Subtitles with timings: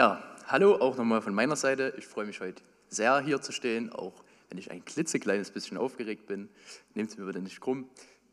[0.00, 1.92] Ja, hallo auch nochmal von meiner Seite.
[1.98, 6.24] Ich freue mich heute sehr, hier zu stehen, auch wenn ich ein klitzekleines bisschen aufgeregt
[6.24, 6.48] bin.
[6.94, 7.86] Nehmt es mir bitte nicht krumm.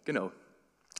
[0.05, 0.31] Genau,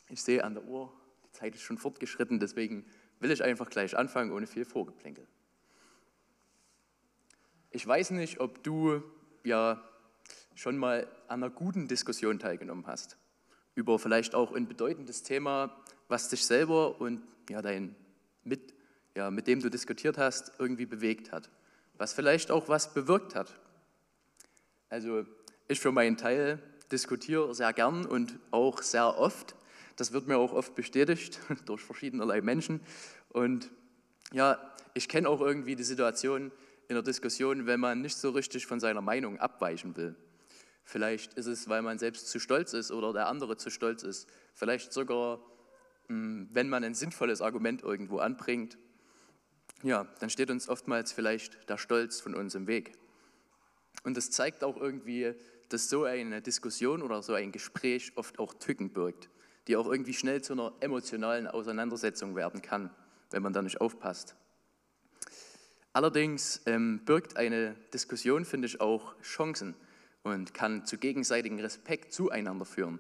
[0.10, 0.92] ich sehe an der Uhr,
[1.26, 2.86] die Zeit ist schon fortgeschritten, deswegen
[3.22, 5.26] will ich einfach gleich anfangen, ohne viel Vorgeplänkel.
[7.72, 9.02] Ich weiß nicht, ob du
[9.46, 9.82] ja
[10.54, 13.16] schon mal an einer guten Diskussion teilgenommen hast.
[13.74, 15.74] Über vielleicht auch ein bedeutendes Thema,
[16.10, 17.96] was dich selber und ja, dein
[18.44, 18.74] mit,
[19.18, 21.50] ja, mit dem du diskutiert hast, irgendwie bewegt hat.
[21.98, 23.52] Was vielleicht auch was bewirkt hat.
[24.90, 25.26] Also
[25.68, 29.56] ich für meinen Teil diskutiere sehr gern und auch sehr oft.
[29.96, 32.80] Das wird mir auch oft bestätigt durch verschiedenerlei Menschen.
[33.30, 33.72] Und
[34.34, 34.60] ja,
[34.94, 36.52] ich kenne auch irgendwie die Situation
[36.88, 40.16] in der Diskussion, wenn man nicht so richtig von seiner Meinung abweichen will.
[40.84, 44.30] Vielleicht ist es, weil man selbst zu stolz ist oder der andere zu stolz ist.
[44.54, 45.40] Vielleicht sogar,
[46.08, 48.78] hm, wenn man ein sinnvolles Argument irgendwo anbringt,
[49.84, 52.94] ja, dann steht uns oftmals vielleicht der Stolz von uns im Weg.
[54.04, 55.34] Und das zeigt auch irgendwie,
[55.70, 59.30] dass so eine Diskussion oder so ein Gespräch oft auch Tücken birgt,
[59.68, 62.90] die auch irgendwie schnell zu einer emotionalen Auseinandersetzung werden kann,
[63.32, 64.36] wenn man da nicht aufpasst.
[65.94, 69.76] Allerdings ähm, birgt eine Diskussion, finde ich, auch Chancen
[70.24, 73.00] und kann zu gegenseitigem Respekt zueinander führen.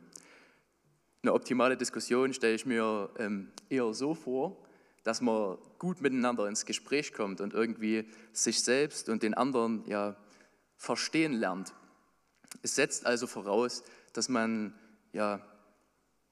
[1.21, 4.66] Eine optimale Diskussion stelle ich mir ähm, eher so vor,
[5.07, 10.17] dass man gut miteinander ins Gespräch kommt und irgendwie sich selbst und den anderen ja,
[10.75, 11.73] verstehen lernt.
[12.61, 14.73] Es setzt also voraus, dass man
[15.13, 15.41] ja,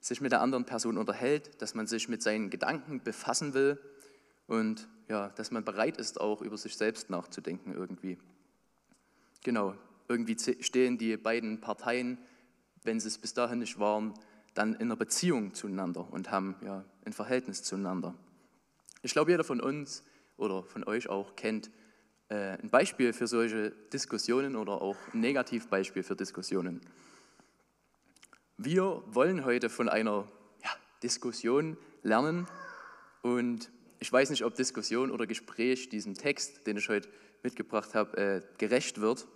[0.02, 3.80] sich mit der anderen Person unterhält, dass man sich mit seinen Gedanken befassen will
[4.46, 8.18] und ja, dass man bereit ist, auch über sich selbst nachzudenken irgendwie.
[9.46, 9.73] Genau,
[10.09, 12.18] irgendwie stehen die beiden Parteien,
[12.84, 14.14] wenn sie es bis dahin nicht waren,
[14.53, 18.16] dann in einer Beziehung zueinander und haben ja ein Verhältnis zueinander.
[19.06, 20.04] Ich glaube, jeder von uns
[20.36, 21.70] oder von euch auch kennt
[22.30, 26.82] äh, ein Beispiel für solche Diskussionen oder auch ein Negativbeispiel für Diskussionen.
[28.58, 30.28] Wir wollen heute von einer
[30.64, 30.70] ja,
[31.04, 32.48] Diskussion lernen
[33.22, 37.08] und ich weiß nicht, ob Diskussion oder Gespräch diesem Text, den ich heute
[37.44, 39.28] mitgebracht habe, äh, gerecht wird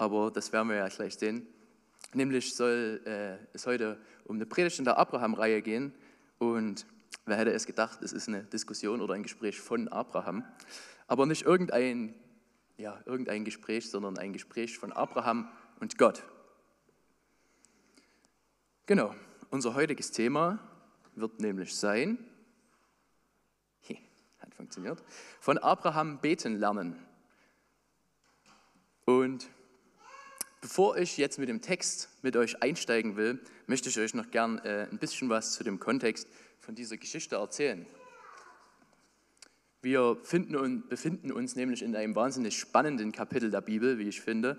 [0.00, 1.46] aber das werden wir ja gleich sehen.
[2.14, 5.92] Nämlich soll äh, es heute um eine Predigt in der Abraham-Reihe gehen
[6.38, 6.86] und
[7.30, 10.44] wer hätte es gedacht, es ist eine Diskussion oder ein Gespräch von Abraham,
[11.06, 12.14] aber nicht irgendein,
[12.76, 15.48] ja, irgendein Gespräch, sondern ein Gespräch von Abraham
[15.80, 16.22] und Gott.
[18.86, 19.14] Genau,
[19.50, 20.58] unser heutiges Thema
[21.14, 22.18] wird nämlich sein,
[24.38, 25.02] hat funktioniert,
[25.40, 26.96] von Abraham beten lernen.
[29.04, 29.48] Und
[30.60, 34.58] Bevor ich jetzt mit dem Text mit euch einsteigen will, möchte ich euch noch gern
[34.58, 36.28] äh, ein bisschen was zu dem Kontext
[36.60, 37.86] von dieser Geschichte erzählen.
[39.82, 44.58] Wir und befinden uns nämlich in einem wahnsinnig spannenden Kapitel der Bibel, wie ich finde,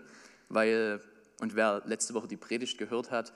[0.50, 1.00] weil,
[1.39, 3.34] und wer letzte Woche die Predigt gehört hat,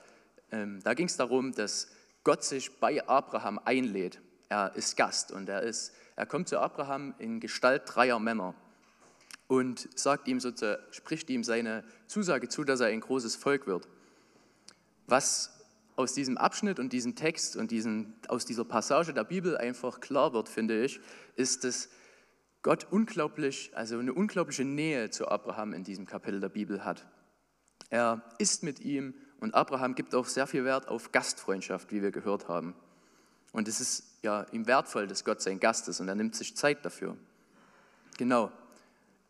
[0.52, 1.90] ähm, da ging es darum, dass
[2.24, 4.20] Gott sich bei Abraham einlädt.
[4.50, 8.56] Er ist Gast und er, ist, er kommt zu Abraham in Gestalt dreier Männer
[9.48, 13.88] und sagt ihm sozusagen, spricht ihm seine Zusage zu, dass er ein großes Volk wird.
[15.06, 15.55] Was
[15.96, 20.34] aus diesem Abschnitt und diesem Text und diesen, aus dieser Passage der Bibel einfach klar
[20.34, 21.00] wird, finde ich,
[21.36, 21.90] ist, dass
[22.62, 27.06] Gott unglaublich, also eine unglaubliche Nähe zu Abraham in diesem Kapitel der Bibel hat.
[27.90, 32.12] Er ist mit ihm und Abraham gibt auch sehr viel Wert auf Gastfreundschaft, wie wir
[32.12, 32.74] gehört haben.
[33.52, 36.56] Und es ist ja ihm wertvoll, dass Gott sein Gast ist und er nimmt sich
[36.56, 37.16] Zeit dafür.
[38.18, 38.52] Genau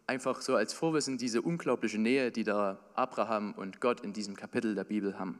[0.07, 4.75] einfach so als Vorwissen diese unglaubliche Nähe, die da Abraham und Gott in diesem Kapitel
[4.75, 5.39] der Bibel haben.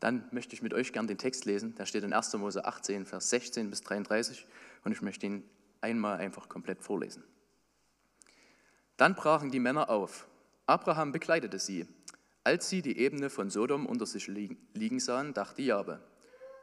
[0.00, 1.74] Dann möchte ich mit euch gern den Text lesen.
[1.76, 2.34] Der steht in 1.
[2.34, 4.46] Mose 18, Vers 16 bis 33
[4.84, 5.44] und ich möchte ihn
[5.80, 7.24] einmal einfach komplett vorlesen.
[8.96, 10.26] Dann brachen die Männer auf.
[10.66, 11.86] Abraham bekleidete sie.
[12.44, 16.00] Als sie die Ebene von Sodom unter sich liegen sahen, dachte Jabe,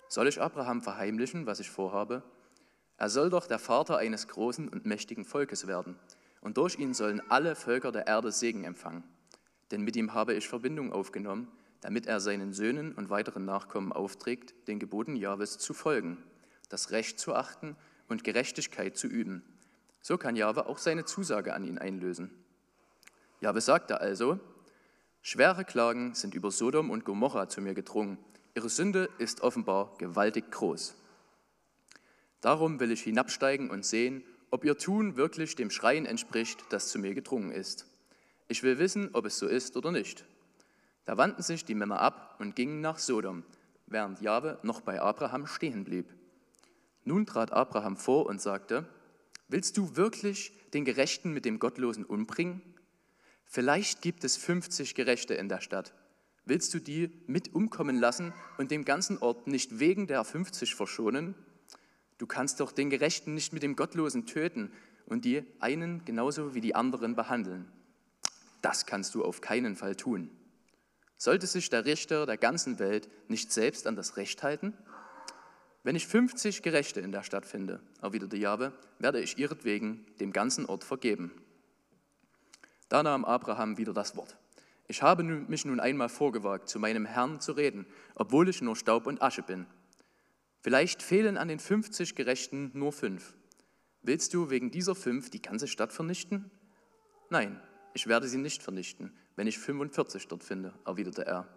[0.07, 2.23] soll ich Abraham verheimlichen, was ich vorhabe?
[2.97, 5.97] Er soll doch der Vater eines großen und mächtigen Volkes werden,
[6.41, 9.03] und durch ihn sollen alle Völker der Erde Segen empfangen.
[9.71, 11.47] Denn mit ihm habe ich Verbindung aufgenommen,
[11.81, 16.17] damit er seinen Söhnen und weiteren Nachkommen aufträgt, den Geboten Jahwes zu folgen,
[16.69, 17.75] das Recht zu achten
[18.07, 19.43] und Gerechtigkeit zu üben.
[20.01, 22.31] So kann Jahwe auch seine Zusage an ihn einlösen.
[23.39, 24.39] Jahwe sagte also,
[25.21, 28.17] schwere Klagen sind über Sodom und Gomorra zu mir gedrungen.
[28.55, 30.95] Ihre Sünde ist offenbar gewaltig groß.
[32.41, 36.99] Darum will ich hinabsteigen und sehen, ob ihr Tun wirklich dem Schreien entspricht, das zu
[36.99, 37.87] mir gedrungen ist.
[38.47, 40.25] Ich will wissen, ob es so ist oder nicht.
[41.05, 43.43] Da wandten sich die Männer ab und gingen nach Sodom,
[43.87, 46.13] während Jahwe noch bei Abraham stehen blieb.
[47.03, 48.87] Nun trat Abraham vor und sagte,
[49.47, 52.61] willst du wirklich den Gerechten mit dem Gottlosen umbringen?
[53.45, 55.93] Vielleicht gibt es 50 Gerechte in der Stadt.
[56.45, 61.35] Willst du die mit umkommen lassen und dem ganzen Ort nicht wegen der 50 verschonen?
[62.17, 64.71] Du kannst doch den Gerechten nicht mit dem Gottlosen töten
[65.05, 67.65] und die einen genauso wie die anderen behandeln.
[68.61, 70.29] Das kannst du auf keinen Fall tun.
[71.21, 74.73] Sollte sich der Richter der ganzen Welt nicht selbst an das Recht halten?
[75.83, 80.65] Wenn ich 50 Gerechte in der Stadt finde, erwiderte Jahwe, werde ich ihretwegen dem ganzen
[80.65, 81.31] Ort vergeben.
[82.89, 84.35] Da nahm Abraham wieder das Wort.
[84.87, 87.85] Ich habe mich nun einmal vorgewagt, zu meinem Herrn zu reden,
[88.15, 89.67] obwohl ich nur Staub und Asche bin.
[90.61, 93.35] Vielleicht fehlen an den 50 Gerechten nur fünf.
[94.01, 96.49] Willst du wegen dieser fünf die ganze Stadt vernichten?
[97.29, 97.61] Nein,
[97.93, 101.47] ich werde sie nicht vernichten, wenn ich 45 dort finde, erwiderte er.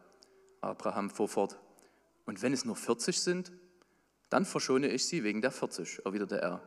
[0.61, 1.59] Abraham fuhr fort.
[2.25, 3.53] Und wenn es nur 40 sind?
[4.31, 6.61] Dann verschone ich sie wegen der 40, erwiderte er.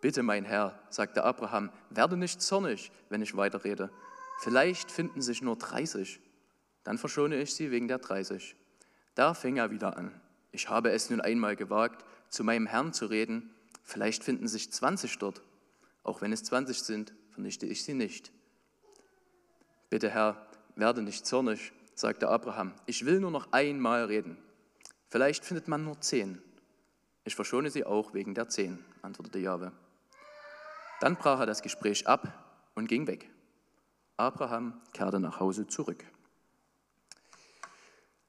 [0.00, 3.90] Bitte, mein Herr, sagte Abraham, werde nicht zornig, wenn ich weiterrede.
[4.40, 6.20] Vielleicht finden sich nur 30.
[6.84, 8.56] Dann verschone ich sie wegen der 30.
[9.14, 10.20] Da fing er wieder an.
[10.52, 13.50] Ich habe es nun einmal gewagt, zu meinem Herrn zu reden.
[13.82, 15.42] Vielleicht finden sich 20 dort.
[16.04, 18.32] Auch wenn es 20 sind, vernichte ich sie nicht.
[19.90, 20.46] Bitte, Herr,
[20.76, 22.74] werde nicht zornig, sagte Abraham.
[22.86, 24.36] Ich will nur noch einmal reden.
[25.08, 26.42] Vielleicht findet man nur zehn.
[27.24, 29.72] Ich verschone sie auch wegen der zehn, antwortete Jahwe.
[31.00, 32.32] Dann brach er das Gespräch ab
[32.74, 33.30] und ging weg.
[34.16, 36.04] Abraham kehrte nach Hause zurück.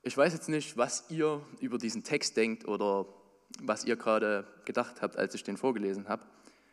[0.02, 3.06] Ich weiß jetzt nicht, was ihr über diesen Text denkt oder
[3.62, 6.26] was ihr gerade gedacht habt, als ich den vorgelesen habe.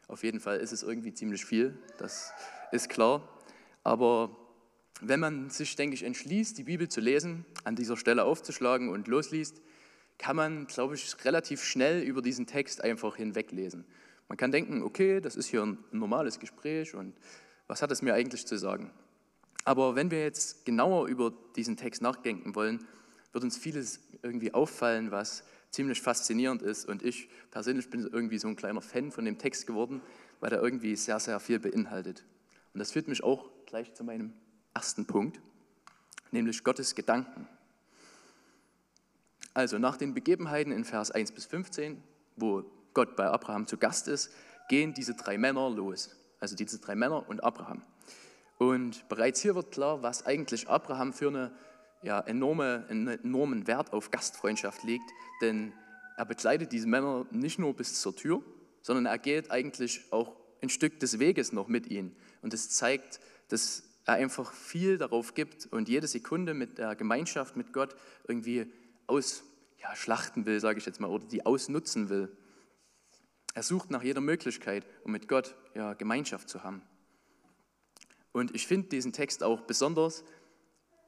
[0.06, 2.32] Auf jeden Fall ist es irgendwie ziemlich viel, das
[2.70, 3.28] ist klar.
[3.82, 4.36] Aber
[5.00, 9.08] wenn man sich, denke ich, entschließt, die Bibel zu lesen, an dieser Stelle aufzuschlagen und
[9.08, 9.60] losliest,
[10.18, 13.84] kann man, glaube ich, relativ schnell über diesen Text einfach hinweglesen.
[14.28, 17.14] Man kann denken, okay, das ist hier ein normales Gespräch und
[17.66, 18.90] was hat es mir eigentlich zu sagen?
[19.64, 22.86] Aber wenn wir jetzt genauer über diesen Text nachdenken wollen,
[23.32, 26.86] wird uns vieles irgendwie auffallen, was ziemlich faszinierend ist.
[26.86, 30.00] Und ich persönlich bin irgendwie so ein kleiner Fan von dem Text geworden,
[30.40, 32.24] weil er irgendwie sehr, sehr viel beinhaltet.
[32.72, 34.32] Und das führt mich auch gleich zu meinem
[34.76, 35.40] ersten Punkt,
[36.32, 37.48] nämlich Gottes Gedanken.
[39.54, 42.02] Also nach den Begebenheiten in Vers 1 bis 15,
[42.36, 42.62] wo
[42.92, 44.30] Gott bei Abraham zu Gast ist,
[44.68, 46.10] gehen diese drei Männer los.
[46.40, 47.80] Also diese drei Männer und Abraham.
[48.58, 51.52] Und bereits hier wird klar, was eigentlich Abraham für eine,
[52.02, 55.72] ja, enorme, einen enormen Wert auf Gastfreundschaft legt, denn
[56.18, 58.42] er begleitet diese Männer nicht nur bis zur Tür,
[58.82, 62.14] sondern er geht eigentlich auch ein Stück des Weges noch mit ihnen.
[62.42, 67.72] Und es zeigt, dass einfach viel darauf gibt und jede Sekunde mit der Gemeinschaft mit
[67.72, 68.72] Gott irgendwie
[69.06, 72.34] ausschlachten ja, will, sage ich jetzt mal, oder die ausnutzen will.
[73.54, 76.82] Er sucht nach jeder Möglichkeit, um mit Gott ja, Gemeinschaft zu haben.
[78.32, 80.22] Und ich finde diesen Text auch besonders,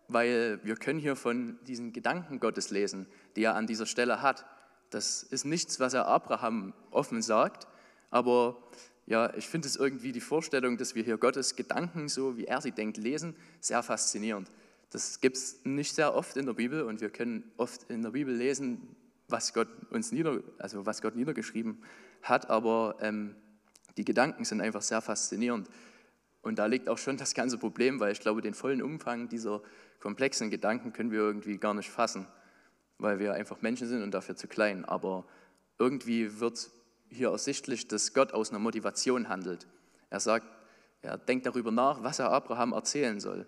[0.08, 3.06] weil wir können hier von diesen Gedanken Gottes lesen,
[3.36, 4.46] die er an dieser Stelle hat.
[4.90, 7.68] Das ist nichts, was er Abraham offen sagt,
[8.10, 8.56] aber
[9.08, 12.60] ja, ich finde es irgendwie die Vorstellung, dass wir hier Gottes Gedanken, so wie er
[12.60, 14.50] sie denkt, lesen, sehr faszinierend.
[14.90, 18.10] Das gibt es nicht sehr oft in der Bibel und wir können oft in der
[18.10, 18.94] Bibel lesen,
[19.26, 21.82] was Gott uns nieder, also was Gott niedergeschrieben
[22.22, 23.34] hat, aber ähm,
[23.96, 25.70] die Gedanken sind einfach sehr faszinierend.
[26.42, 29.62] Und da liegt auch schon das ganze Problem, weil ich glaube, den vollen Umfang dieser
[30.00, 32.26] komplexen Gedanken können wir irgendwie gar nicht fassen,
[32.98, 34.84] weil wir einfach Menschen sind und dafür zu klein.
[34.84, 35.24] Aber
[35.78, 36.70] irgendwie wird
[37.10, 39.66] hier ersichtlich, dass Gott aus einer Motivation handelt.
[40.10, 40.46] Er sagt,
[41.02, 43.46] er denkt darüber nach, was er Abraham erzählen soll.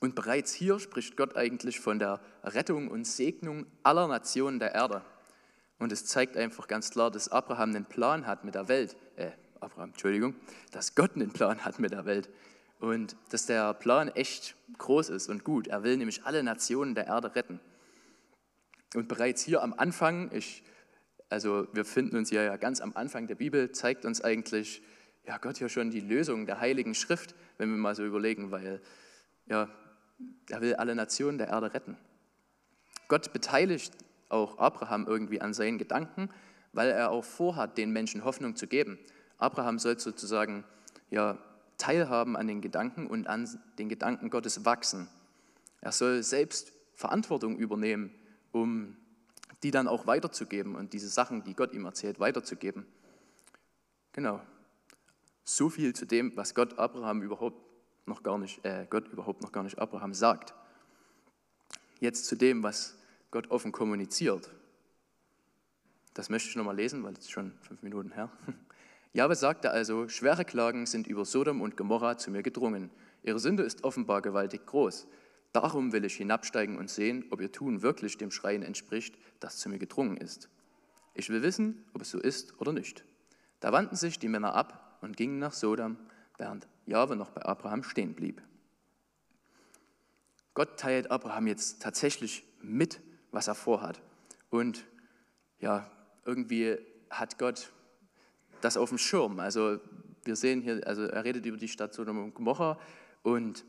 [0.00, 5.02] Und bereits hier spricht Gott eigentlich von der Rettung und Segnung aller Nationen der Erde.
[5.78, 8.96] Und es zeigt einfach ganz klar, dass Abraham einen Plan hat mit der Welt.
[9.16, 9.30] Äh,
[9.60, 10.34] Abraham, Entschuldigung,
[10.72, 12.28] dass Gott einen Plan hat mit der Welt.
[12.80, 15.66] Und dass der Plan echt groß ist und gut.
[15.66, 17.60] Er will nämlich alle Nationen der Erde retten.
[18.94, 20.62] Und bereits hier am Anfang, ich
[21.28, 24.82] also wir finden uns ja, ganz am Anfang der Bibel, zeigt uns eigentlich
[25.28, 28.80] ja, Gott ja schon die Lösung der Heiligen Schrift, wenn wir mal so überlegen, weil
[29.46, 29.68] ja,
[30.48, 31.98] er will alle Nationen der Erde retten.
[33.08, 33.92] Gott beteiligt
[34.30, 36.30] auch Abraham irgendwie an seinen Gedanken,
[36.72, 38.98] weil er auch vorhat, den Menschen Hoffnung zu geben.
[39.36, 40.64] Abraham soll sozusagen
[41.10, 41.38] ja,
[41.76, 45.08] teilhaben an den Gedanken und an den Gedanken Gottes wachsen.
[45.80, 48.14] Er soll selbst Verantwortung übernehmen,
[48.50, 48.96] um
[49.62, 52.86] die dann auch weiterzugeben und diese Sachen, die Gott ihm erzählt, weiterzugeben.
[54.12, 54.40] Genau.
[55.44, 57.60] So viel zu dem, was Gott Abraham überhaupt
[58.06, 60.54] noch gar nicht, äh, Gott überhaupt noch gar nicht Abraham sagt.
[62.00, 62.96] Jetzt zu dem, was
[63.30, 64.50] Gott offen kommuniziert.
[66.14, 68.30] Das möchte ich nochmal lesen, weil es schon fünf Minuten her.
[69.12, 72.90] Jahwe sagte also, schwere Klagen sind über Sodom und Gomorra zu mir gedrungen.
[73.22, 75.06] Ihre Sünde ist offenbar gewaltig groß.
[75.52, 79.68] Darum will ich hinabsteigen und sehen, ob ihr Tun wirklich dem Schreien entspricht, das zu
[79.68, 80.50] mir gedrungen ist.
[81.14, 83.04] Ich will wissen, ob es so ist oder nicht.
[83.60, 85.96] Da wandten sich die Männer ab und gingen nach Sodom,
[86.36, 88.42] während Jahwe noch bei Abraham stehen blieb.
[90.54, 93.00] Gott teilt Abraham jetzt tatsächlich mit,
[93.30, 94.00] was er vorhat.
[94.50, 94.84] Und
[95.60, 95.90] ja,
[96.24, 96.78] irgendwie
[97.10, 97.72] hat Gott
[98.60, 99.40] das auf dem Schirm.
[99.40, 99.78] Also
[100.24, 102.78] wir sehen hier, also er redet über die Stadt Sodom und Gomorra
[103.22, 103.64] und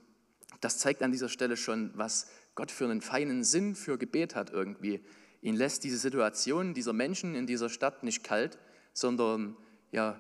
[0.62, 4.50] das zeigt an dieser Stelle schon, was Gott für einen feinen Sinn für Gebet hat
[4.50, 5.04] irgendwie.
[5.42, 8.58] Ihn lässt diese Situation dieser Menschen in dieser Stadt nicht kalt,
[8.94, 9.56] sondern
[9.92, 10.20] ja,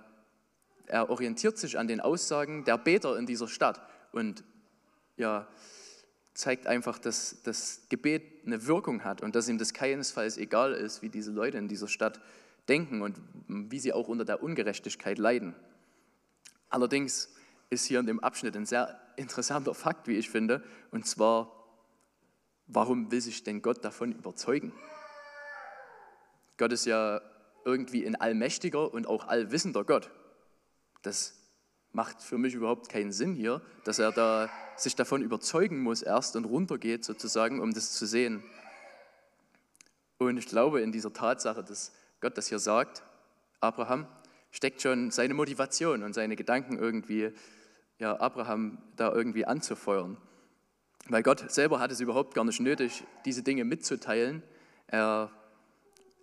[0.85, 3.81] er orientiert sich an den Aussagen der Beter in dieser Stadt
[4.11, 4.43] und
[5.17, 5.47] ja,
[6.33, 11.01] zeigt einfach, dass das Gebet eine Wirkung hat und dass ihm das keinesfalls egal ist,
[11.01, 12.21] wie diese Leute in dieser Stadt
[12.69, 15.53] denken und wie sie auch unter der Ungerechtigkeit leiden.
[16.69, 17.29] Allerdings
[17.69, 21.51] ist hier in dem Abschnitt ein sehr interessanter Fakt, wie ich finde, und zwar,
[22.67, 24.73] warum will sich denn Gott davon überzeugen?
[26.57, 27.21] Gott ist ja
[27.65, 30.11] irgendwie ein allmächtiger und auch allwissender Gott.
[31.01, 31.35] Das
[31.91, 36.35] macht für mich überhaupt keinen Sinn hier, dass er da sich davon überzeugen muss erst
[36.35, 38.43] und runtergeht sozusagen, um das zu sehen.
[40.17, 43.03] Und ich glaube in dieser Tatsache, dass Gott das hier sagt,
[43.61, 44.07] Abraham,
[44.51, 47.31] steckt schon seine Motivation und seine Gedanken irgendwie,
[47.99, 50.17] ja, Abraham da irgendwie anzufeuern.
[51.07, 54.41] Weil Gott selber hat es überhaupt gar nicht nötig, diese Dinge mitzuteilen.
[54.87, 55.31] Er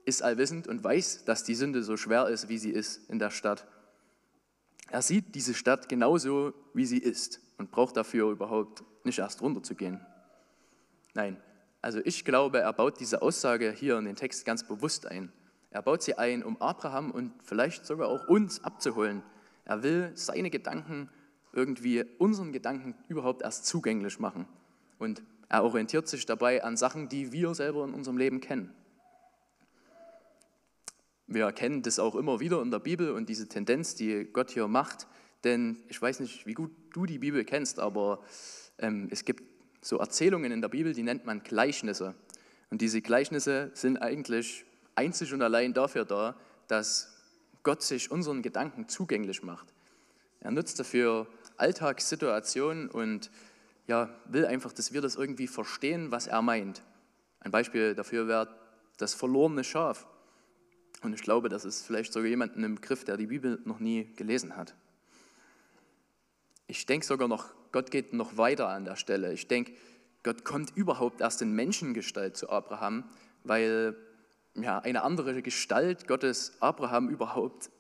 [0.05, 3.31] ist allwissend und weiß, dass die Sünde so schwer ist, wie sie ist in der
[3.31, 3.67] Stadt.
[4.89, 10.01] Er sieht diese Stadt genauso, wie sie ist und braucht dafür überhaupt nicht erst runterzugehen.
[11.15, 11.41] Nein,
[11.83, 15.33] also ich glaube, er baut diese Aussage hier in den Text ganz bewusst ein.
[15.71, 19.23] Er baut sie ein, um Abraham und vielleicht sogar auch uns abzuholen.
[19.65, 21.11] Er will seine Gedanken
[21.57, 24.47] irgendwie unseren Gedanken überhaupt erst zugänglich machen.
[24.99, 28.75] Und er orientiert sich dabei an Sachen, die wir selber in unserem Leben kennen.
[31.27, 34.69] Wir erkennen das auch immer wieder in der Bibel und diese Tendenz, die Gott hier
[34.69, 35.07] macht.
[35.45, 38.23] Denn ich weiß nicht, wie gut du die Bibel kennst, aber
[38.79, 39.43] ähm, es gibt
[39.81, 42.15] so Erzählungen in der Bibel, die nennt man Gleichnisse.
[42.71, 46.37] Und diese Gleichnisse sind eigentlich einzig und allein dafür da,
[46.69, 47.17] dass
[47.63, 49.73] Gott sich unseren Gedanken zugänglich macht.
[50.41, 51.27] Er nutzt dafür
[51.59, 53.31] Alltagssituationen und
[53.87, 56.83] ja, will einfach, dass wir das irgendwie verstehen, was er meint.
[57.41, 58.49] Ein Beispiel dafür wäre
[58.97, 60.07] das verlorene Schaf.
[61.03, 64.13] Und ich glaube, das ist vielleicht sogar jemand im Begriff, der die Bibel noch nie
[64.17, 64.75] gelesen hat.
[66.67, 69.33] Ich denke sogar noch, Gott geht noch weiter an der Stelle.
[69.33, 69.75] Ich denke,
[70.23, 73.05] Gott kommt überhaupt erst in Menschengestalt zu Abraham,
[73.45, 73.97] weil
[74.55, 77.71] ja, eine andere Gestalt Gottes Abraham überhaupt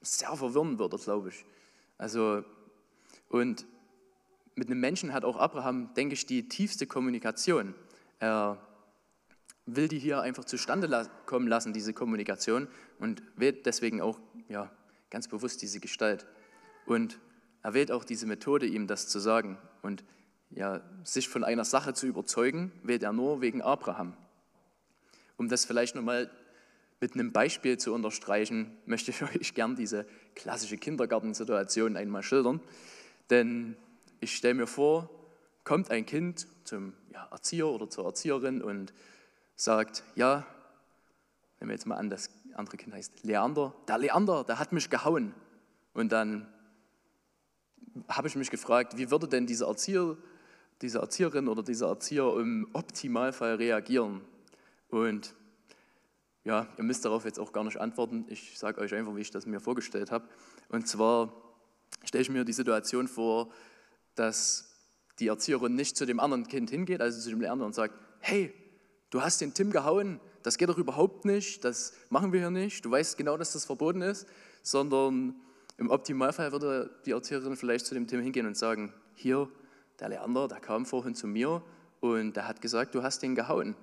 [0.00, 1.44] sehr verwirren würde, glaube ich.
[1.98, 2.44] Also,
[3.32, 3.66] und
[4.54, 7.74] mit einem Menschen hat auch Abraham, denke ich, die tiefste Kommunikation.
[8.18, 8.58] Er
[9.64, 14.70] will die hier einfach zustande kommen lassen, diese Kommunikation, und wählt deswegen auch ja,
[15.08, 16.26] ganz bewusst diese Gestalt.
[16.84, 17.18] Und
[17.62, 19.56] er wählt auch diese Methode, ihm das zu sagen.
[19.80, 20.04] Und
[20.50, 24.14] ja, sich von einer Sache zu überzeugen, wählt er nur wegen Abraham.
[25.38, 26.30] Um das vielleicht nochmal
[27.00, 32.60] mit einem Beispiel zu unterstreichen, möchte ich euch gern diese klassische Kindergartensituation einmal schildern.
[33.32, 33.76] Denn
[34.20, 35.08] ich stelle mir vor,
[35.64, 38.92] kommt ein Kind zum ja, Erzieher oder zur Erzieherin und
[39.56, 40.46] sagt, ja,
[41.58, 44.90] nehmen wir jetzt mal an, das andere Kind heißt Leander, der Leander, der hat mich
[44.90, 45.32] gehauen.
[45.94, 46.46] Und dann
[48.06, 50.18] habe ich mich gefragt, wie würde denn dieser Erzieher,
[50.82, 54.20] diese Erzieherin oder dieser Erzieher im Optimalfall reagieren?
[54.90, 55.34] Und
[56.44, 58.26] ja, ihr müsst darauf jetzt auch gar nicht antworten.
[58.28, 60.28] Ich sage euch einfach, wie ich das mir vorgestellt habe.
[60.68, 61.32] Und zwar
[62.04, 63.50] stelle ich mir die Situation vor,
[64.14, 64.68] dass
[65.18, 68.52] die Erzieherin nicht zu dem anderen Kind hingeht, also zu dem Lerner und sagt, hey,
[69.10, 72.84] du hast den Tim gehauen, das geht doch überhaupt nicht, das machen wir hier nicht,
[72.84, 74.26] du weißt genau, dass das verboten ist,
[74.62, 75.34] sondern
[75.78, 79.48] im Optimalfall würde die Erzieherin vielleicht zu dem Tim hingehen und sagen, hier,
[80.00, 81.62] der Leander, der kam vorhin zu mir
[82.00, 83.76] und der hat gesagt, du hast den gehauen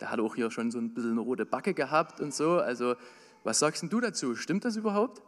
[0.00, 2.58] der hat auch hier schon so ein bisschen eine rote Backe gehabt und so.
[2.58, 2.96] Also,
[3.42, 4.34] was sagst denn du dazu?
[4.36, 5.22] Stimmt das überhaupt?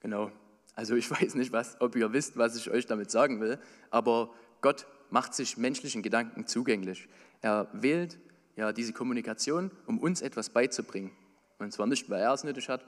[0.00, 0.30] Genau.
[0.74, 3.58] Also, ich weiß nicht, was, ob ihr wisst, was ich euch damit sagen will,
[3.90, 7.08] aber Gott macht sich menschlichen Gedanken zugänglich.
[7.40, 8.18] Er wählt
[8.56, 11.10] ja diese Kommunikation, um uns etwas beizubringen.
[11.58, 12.84] Und zwar nicht, weil er es nötig hat,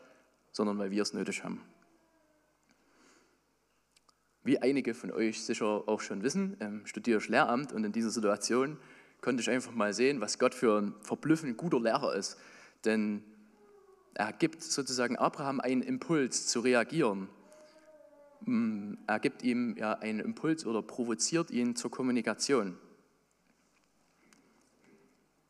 [0.52, 1.62] sondern weil wir es nötig haben.
[4.44, 8.10] Wie einige von euch sicher auch schon wissen, ähm, studiere ich Lehramt und in dieser
[8.10, 8.76] Situation
[9.20, 12.36] konnte ich einfach mal sehen, was Gott für ein verblüffend guter Lehrer ist.
[12.84, 13.22] Denn
[14.14, 17.28] er gibt sozusagen Abraham einen Impuls zu reagieren.
[18.44, 22.76] Mm, er gibt ihm ja einen Impuls oder provoziert ihn zur Kommunikation.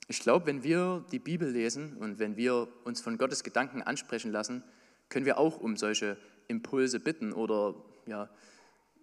[0.08, 4.30] Ich glaube, wenn wir die Bibel lesen und wenn wir uns von Gottes Gedanken ansprechen
[4.30, 4.62] lassen,
[5.08, 6.16] können wir auch um solche
[6.48, 7.74] Impulse bitten oder
[8.06, 8.28] ja,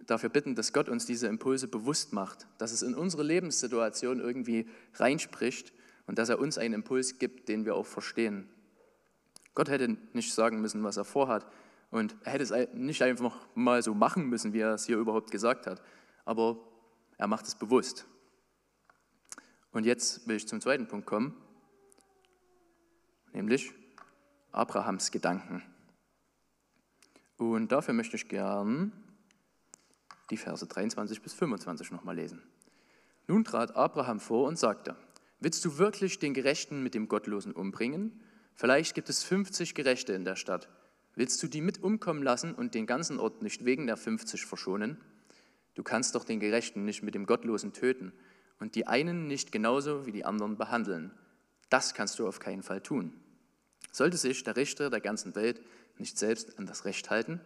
[0.05, 4.67] dafür bitten, dass Gott uns diese Impulse bewusst macht, dass es in unsere Lebenssituation irgendwie
[4.96, 5.74] reinspricht
[6.05, 8.48] und dass er uns einen Impuls gibt, den wir auch verstehen.
[9.55, 11.46] Gott hätte nicht sagen müssen, was er vorhat
[11.91, 15.31] und er hätte es nicht einfach mal so machen müssen, wie er es hier überhaupt
[15.31, 15.81] gesagt hat,
[16.25, 16.58] aber
[17.17, 18.05] er macht es bewusst.
[19.72, 21.36] Und jetzt will ich zum zweiten Punkt kommen,
[23.34, 23.72] nämlich
[24.51, 25.63] Abrahams Gedanken.
[27.38, 28.91] Und dafür möchte ich gern
[30.29, 32.41] die Verse 23 bis 25 nochmal lesen.
[33.27, 34.96] Nun trat Abraham vor und sagte,
[35.39, 38.19] willst du wirklich den Gerechten mit dem Gottlosen umbringen?
[38.55, 40.67] Vielleicht gibt es 50 Gerechte in der Stadt.
[41.20, 44.96] Willst du die mit umkommen lassen und den ganzen Ort nicht wegen der 50 verschonen?
[45.76, 48.14] Du kannst doch den Gerechten nicht mit dem Gottlosen töten
[48.62, 51.12] und die einen nicht genauso wie die anderen behandeln.
[51.70, 53.20] Das kannst du auf keinen Fall tun.
[53.92, 55.60] Sollte sich der Richter der ganzen Welt
[55.98, 57.42] nicht selbst an das Recht halten?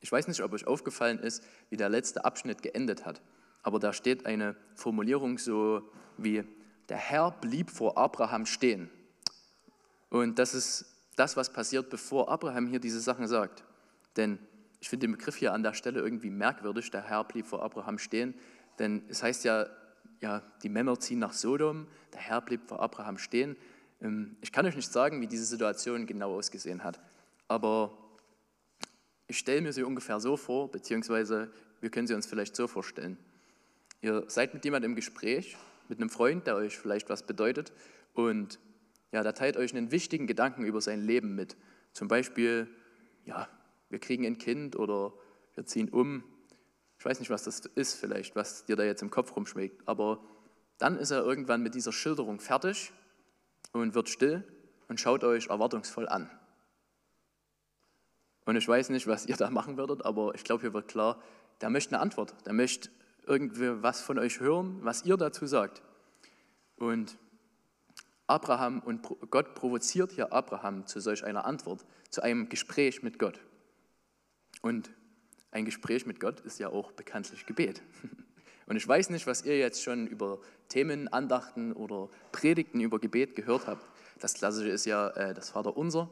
[0.00, 3.20] Ich weiß nicht, ob euch aufgefallen ist, wie der letzte Abschnitt geendet hat,
[3.62, 5.82] aber da steht eine Formulierung so
[6.16, 6.42] wie,
[6.88, 8.88] der Herr blieb vor Abraham stehen.
[10.08, 13.64] Und das ist das, was passiert, bevor Abraham hier diese Sachen sagt.
[14.16, 14.38] Denn
[14.80, 17.98] ich finde den Begriff hier an der Stelle irgendwie merkwürdig, der Herr blieb vor Abraham
[17.98, 18.34] stehen,
[18.78, 19.66] denn es heißt ja,
[20.20, 23.56] ja, die Männer ziehen nach Sodom, der Herr blieb vor Abraham stehen.
[24.00, 27.00] Ähm, ich kann euch nicht sagen, wie diese Situation genau ausgesehen hat,
[27.48, 27.96] aber
[29.26, 33.18] ich stelle mir sie ungefähr so vor, beziehungsweise wir können sie uns vielleicht so vorstellen.
[34.02, 35.56] Ihr seid mit jemandem im Gespräch,
[35.88, 37.72] mit einem Freund, der euch vielleicht was bedeutet
[38.12, 38.58] und
[39.14, 41.56] ja, der teilt euch einen wichtigen Gedanken über sein Leben mit.
[41.92, 42.68] Zum Beispiel,
[43.24, 43.48] ja,
[43.88, 45.12] wir kriegen ein Kind oder
[45.54, 46.24] wir ziehen um.
[46.98, 50.20] Ich weiß nicht, was das ist vielleicht, was dir da jetzt im Kopf rumschlägt, aber
[50.78, 52.92] dann ist er irgendwann mit dieser Schilderung fertig
[53.70, 54.42] und wird still
[54.88, 56.28] und schaut euch erwartungsvoll an.
[58.46, 61.22] Und ich weiß nicht, was ihr da machen würdet, aber ich glaube, hier wird klar,
[61.60, 62.34] der möchte eine Antwort.
[62.46, 62.90] Der möchte
[63.28, 65.82] irgendwie was von euch hören, was ihr dazu sagt.
[66.74, 67.16] Und
[68.26, 73.40] Abraham und Gott provoziert hier Abraham zu solch einer Antwort, zu einem Gespräch mit Gott.
[74.62, 74.90] Und
[75.50, 77.82] ein Gespräch mit Gott ist ja auch bekanntlich Gebet.
[78.66, 83.36] Und ich weiß nicht, was ihr jetzt schon über Themen, Andachten oder Predigten über Gebet
[83.36, 83.86] gehört habt.
[84.20, 86.08] Das Klassische ist ja äh, das Vaterunser.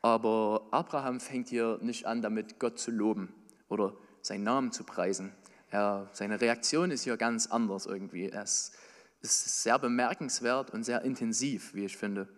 [0.00, 3.34] Aber Abraham fängt hier nicht an, damit Gott zu loben
[3.68, 5.32] oder seinen Namen zu preisen.
[5.70, 8.30] Er, seine Reaktion ist hier ganz anders irgendwie.
[8.30, 8.78] Es ist
[9.22, 12.28] sehr bemerkenswert und sehr intensiv, wie ich finde.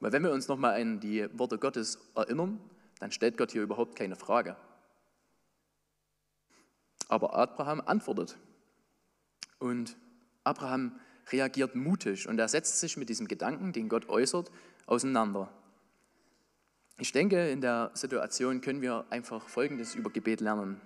[0.00, 2.60] Weil wenn wir uns nochmal an die Worte Gottes erinnern,
[2.98, 4.56] dann stellt Gott hier überhaupt keine Frage.
[7.08, 8.38] Aber Abraham antwortet.
[9.58, 9.96] Und
[10.44, 10.98] Abraham
[11.30, 14.50] reagiert mutig und er setzt sich mit diesem Gedanken, den Gott äußert,
[14.86, 15.52] auseinander.
[16.98, 20.80] Ich denke, in der Situation können wir einfach Folgendes über Gebet lernen.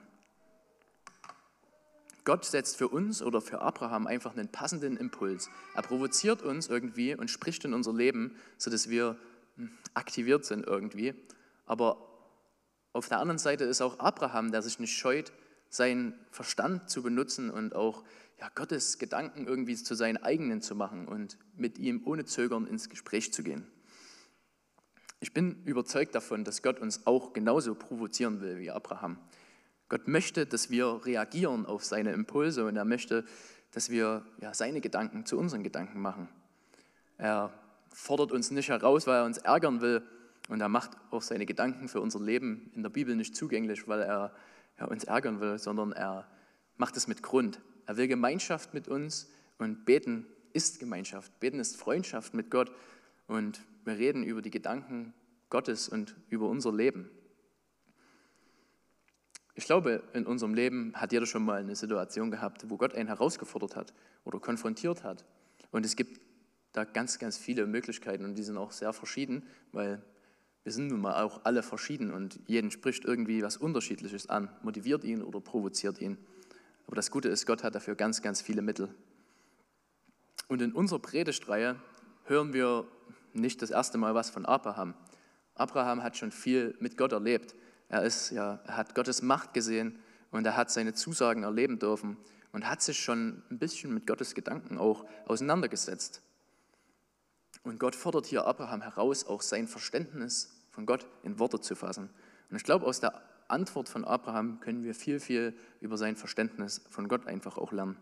[2.26, 5.48] Gott setzt für uns oder für Abraham einfach einen passenden Impuls.
[5.74, 9.16] Er provoziert uns irgendwie und spricht in unser Leben, sodass wir
[9.56, 11.14] hm, aktiviert sind irgendwie.
[11.66, 11.96] Aber
[12.92, 15.32] auf der anderen Seite ist auch Abraham, der sich nicht scheut,
[15.70, 18.02] seinen Verstand zu benutzen und auch
[18.40, 22.88] ja, Gottes Gedanken irgendwie zu seinen eigenen zu machen und mit ihm ohne Zögern ins
[22.88, 23.70] Gespräch zu gehen.
[25.20, 29.18] Ich bin überzeugt davon, dass Gott uns auch genauso provozieren will wie Abraham.
[29.88, 33.24] Gott möchte, dass wir reagieren auf seine Impulse und er möchte,
[33.72, 36.28] dass wir ja, seine Gedanken zu unseren Gedanken machen.
[37.18, 37.52] Er
[37.92, 40.02] fordert uns nicht heraus, weil er uns ärgern will
[40.48, 44.02] und er macht auch seine Gedanken für unser Leben in der Bibel nicht zugänglich, weil
[44.02, 44.34] er
[44.78, 46.26] ja, uns ärgern will, sondern er
[46.76, 47.60] macht es mit Grund.
[47.86, 51.38] Er will Gemeinschaft mit uns und beten ist Gemeinschaft.
[51.40, 52.72] Beten ist Freundschaft mit Gott
[53.26, 55.14] und wir reden über die Gedanken
[55.50, 57.08] Gottes und über unser Leben.
[59.58, 63.08] Ich glaube, in unserem Leben hat jeder schon mal eine Situation gehabt, wo Gott einen
[63.08, 65.24] herausgefordert hat oder konfrontiert hat.
[65.70, 66.20] Und es gibt
[66.72, 69.42] da ganz, ganz viele Möglichkeiten und die sind auch sehr verschieden,
[69.72, 70.02] weil
[70.62, 75.04] wir sind nun mal auch alle verschieden und jeden spricht irgendwie was Unterschiedliches an, motiviert
[75.04, 76.18] ihn oder provoziert ihn.
[76.86, 78.94] Aber das Gute ist, Gott hat dafür ganz, ganz viele Mittel.
[80.48, 81.76] Und in unserer Predigtreihe
[82.24, 82.86] hören wir
[83.32, 84.92] nicht das erste Mal was von Abraham.
[85.54, 87.54] Abraham hat schon viel mit Gott erlebt.
[87.88, 89.98] Er, ist, ja, er hat Gottes Macht gesehen
[90.30, 92.16] und er hat seine Zusagen erleben dürfen
[92.52, 96.22] und hat sich schon ein bisschen mit Gottes Gedanken auch auseinandergesetzt.
[97.62, 102.10] Und Gott fordert hier Abraham heraus, auch sein Verständnis von Gott in Worte zu fassen.
[102.50, 106.82] Und ich glaube, aus der Antwort von Abraham können wir viel, viel über sein Verständnis
[106.90, 107.96] von Gott einfach auch lernen.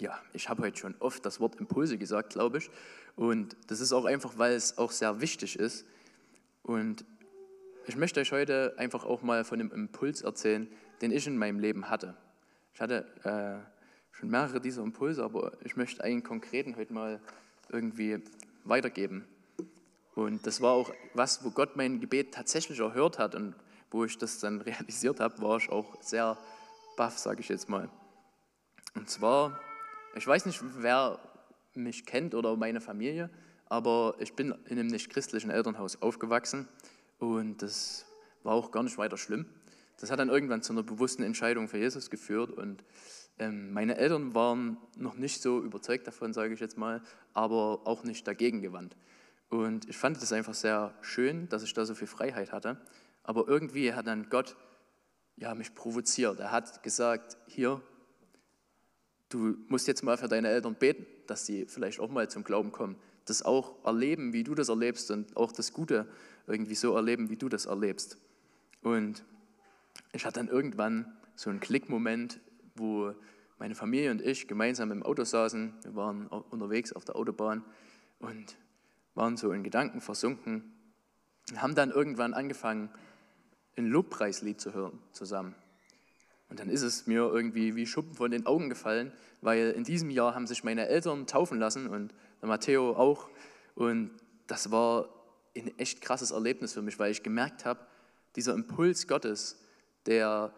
[0.00, 2.70] Ja, ich habe heute schon oft das Wort Impulse gesagt, glaube ich.
[3.16, 5.86] Und das ist auch einfach, weil es auch sehr wichtig ist.
[6.62, 7.04] Und
[7.86, 10.68] ich möchte euch heute einfach auch mal von dem Impuls erzählen,
[11.02, 12.16] den ich in meinem Leben hatte.
[12.72, 17.20] Ich hatte äh, schon mehrere dieser Impulse, aber ich möchte einen konkreten heute mal
[17.68, 18.22] irgendwie
[18.64, 19.26] weitergeben.
[20.14, 23.54] Und das war auch was, wo Gott mein Gebet tatsächlich erhört hat und
[23.90, 26.38] wo ich das dann realisiert habe, war ich auch sehr
[26.96, 27.90] baff, sage ich jetzt mal.
[28.94, 29.60] Und zwar,
[30.14, 31.18] ich weiß nicht, wer
[31.74, 33.28] mich kennt oder meine Familie,
[33.66, 36.68] aber ich bin in einem nicht christlichen Elternhaus aufgewachsen
[37.32, 38.06] und das
[38.42, 39.46] war auch gar nicht weiter schlimm.
[39.98, 42.84] Das hat dann irgendwann zu einer bewussten Entscheidung für Jesus geführt und
[43.38, 48.04] ähm, meine Eltern waren noch nicht so überzeugt davon, sage ich jetzt mal, aber auch
[48.04, 48.96] nicht dagegen gewandt.
[49.48, 52.80] Und ich fand es einfach sehr schön, dass ich da so viel Freiheit hatte.
[53.22, 54.56] Aber irgendwie hat dann Gott
[55.36, 56.38] ja, mich provoziert.
[56.38, 57.80] Er hat gesagt, hier,
[59.28, 62.72] du musst jetzt mal für deine Eltern beten, dass sie vielleicht auch mal zum Glauben
[62.72, 62.96] kommen.
[63.24, 66.06] Das auch erleben, wie du das erlebst und auch das Gute
[66.46, 68.18] irgendwie so erleben, wie du das erlebst.
[68.82, 69.24] Und
[70.12, 72.40] ich hatte dann irgendwann so einen Klickmoment,
[72.76, 73.14] wo
[73.58, 75.74] meine Familie und ich gemeinsam im Auto saßen.
[75.82, 77.64] Wir waren unterwegs auf der Autobahn
[78.18, 78.56] und
[79.14, 80.72] waren so in Gedanken versunken
[81.50, 82.90] und haben dann irgendwann angefangen,
[83.76, 85.54] ein Lobpreislied zu hören zusammen.
[86.48, 90.10] Und dann ist es mir irgendwie wie Schuppen von den Augen gefallen, weil in diesem
[90.10, 93.28] Jahr haben sich meine Eltern taufen lassen und der Matteo auch.
[93.74, 94.10] Und
[94.46, 95.08] das war
[95.56, 97.80] ein echt krasses Erlebnis für mich, weil ich gemerkt habe,
[98.36, 99.60] dieser Impuls Gottes,
[100.06, 100.52] der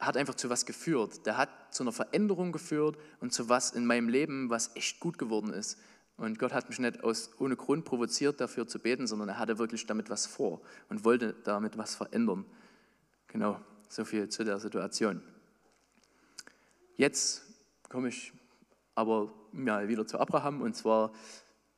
[0.00, 1.26] hat einfach zu was geführt.
[1.26, 5.18] Der hat zu einer Veränderung geführt und zu was in meinem Leben, was echt gut
[5.18, 5.78] geworden ist.
[6.16, 9.58] Und Gott hat mich nicht aus, ohne Grund provoziert, dafür zu beten, sondern er hatte
[9.58, 12.44] wirklich damit was vor und wollte damit was verändern.
[13.28, 15.22] Genau, so viel zu der Situation.
[16.96, 17.42] Jetzt
[17.88, 18.32] komme ich
[18.94, 21.12] aber mal wieder zu Abraham und zwar,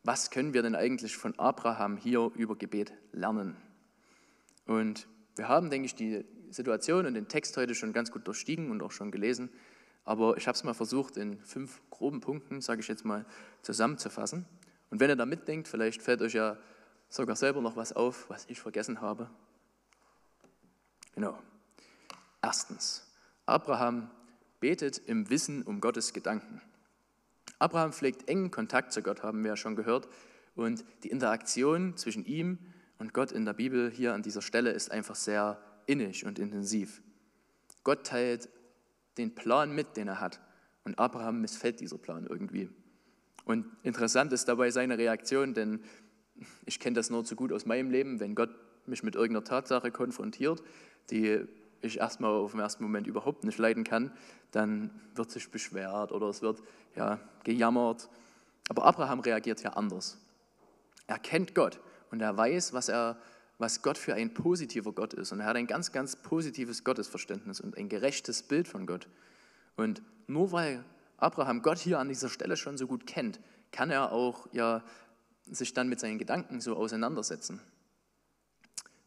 [0.05, 3.57] was können wir denn eigentlich von Abraham hier über Gebet lernen?
[4.67, 8.71] Und wir haben, denke ich, die Situation und den Text heute schon ganz gut durchstiegen
[8.71, 9.51] und auch schon gelesen.
[10.05, 13.25] Aber ich habe es mal versucht, in fünf groben Punkten, sage ich jetzt mal,
[13.63, 14.47] zusammenzufassen.
[14.91, 16.59] Und wenn ihr da mitdenkt, vielleicht fällt euch ja
[17.09, 19.31] sogar selber noch was auf, was ich vergessen habe.
[21.15, 21.39] Genau.
[22.43, 23.07] Erstens,
[23.47, 24.11] Abraham
[24.61, 26.61] betet im Wissen um Gottes Gedanken.
[27.63, 30.09] Abraham pflegt engen Kontakt zu Gott, haben wir ja schon gehört.
[30.55, 32.59] Und die Interaktion zwischen ihm
[32.99, 37.03] und Gott in der Bibel hier an dieser Stelle ist einfach sehr innig und intensiv.
[37.85, 38.49] Gott teilt
[39.17, 40.41] den Plan mit, den er hat.
[40.85, 42.69] Und Abraham missfällt dieser Plan irgendwie.
[43.45, 45.81] Und interessant ist dabei seine Reaktion, denn
[46.67, 48.51] ich kenne das nur zu gut aus meinem Leben, wenn Gott
[48.87, 50.63] mich mit irgendeiner Tatsache konfrontiert,
[51.11, 51.47] die
[51.83, 54.13] ich erstmal auf den ersten Moment überhaupt nicht leiden kann,
[54.53, 56.63] dann wird sich beschwert oder es wird
[56.97, 58.09] ja, gejammert.
[58.69, 60.19] Aber Abraham reagiert ja anders.
[61.07, 63.19] Er kennt Gott und er weiß, was, er,
[63.59, 65.33] was Gott für ein positiver Gott ist.
[65.33, 69.09] Und er hat ein ganz, ganz positives Gottesverständnis und ein gerechtes Bild von Gott.
[69.77, 70.85] Und nur weil
[71.17, 73.41] Abraham Gott hier an dieser Stelle schon so gut kennt,
[73.73, 74.83] kann er auch ja,
[75.51, 77.61] sich dann mit seinen Gedanken so auseinandersetzen.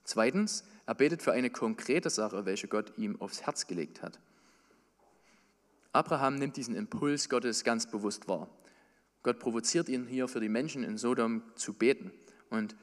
[0.04, 4.20] Zweitens, er betet für eine konkrete Sache, welche Gott ihm aufs Herz gelegt hat.
[5.92, 8.50] Abraham nimmt diesen Impuls Gottes ganz bewusst wahr.
[9.24, 12.12] Gott provoziert ihn hier für die Menschen in Sodom zu beten.
[12.50, 12.76] Und